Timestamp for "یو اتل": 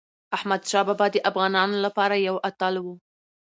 2.27-2.75